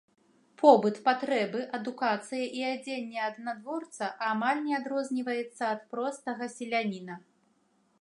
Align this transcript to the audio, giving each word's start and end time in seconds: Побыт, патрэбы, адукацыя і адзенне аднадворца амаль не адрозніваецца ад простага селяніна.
Побыт, 0.61 0.95
патрэбы, 1.07 1.61
адукацыя 1.79 2.47
і 2.61 2.65
адзенне 2.71 3.21
аднадворца 3.29 4.11
амаль 4.33 4.65
не 4.67 4.75
адрозніваецца 4.81 5.63
ад 5.73 5.89
простага 5.93 6.53
селяніна. 6.59 7.25